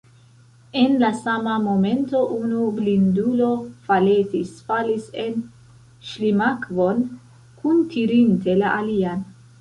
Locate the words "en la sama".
0.83-1.57